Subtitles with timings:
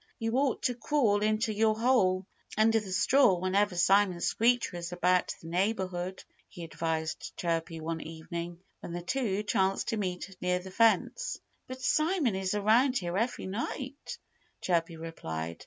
[0.17, 2.25] "You ought to crawl into your hole
[2.57, 8.59] under the straw whenever Simon Screecher is about the neighborhood," he advised Chirpy one evening,
[8.79, 11.39] when the two chanced to meet near the fence.
[11.67, 14.17] "But Simon is around here every night,"
[14.59, 15.57] Chirpy replied.